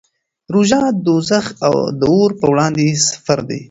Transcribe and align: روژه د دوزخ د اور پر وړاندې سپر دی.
روژه 0.53 0.81
د 0.95 0.97
دوزخ 1.05 1.45
د 1.99 2.01
اور 2.11 2.29
پر 2.39 2.47
وړاندې 2.53 2.85
سپر 3.09 3.39
دی. 3.49 3.59